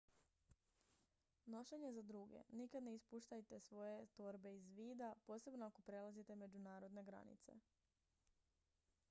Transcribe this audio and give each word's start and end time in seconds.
nošenje 1.45 1.91
za 1.93 2.01
druge 2.11 2.41
nikad 2.49 2.83
ne 2.83 2.95
ispuštajte 2.95 3.59
svoje 3.59 4.05
torbe 4.07 4.55
iz 4.55 4.67
vida 4.75 5.13
posebno 5.27 5.65
ako 5.67 5.81
prelazite 5.81 6.35
međunarodne 6.35 7.03
granice 7.03 7.59